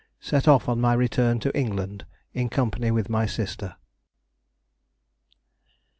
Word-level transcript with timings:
Set 0.19 0.47
off 0.47 0.67
on 0.67 0.81
my 0.81 0.95
return 0.95 1.39
to 1.39 1.55
England 1.55 2.07
in 2.33 2.49
company 2.49 2.89
with 2.89 3.07
my 3.07 3.27
sister." 3.27 3.75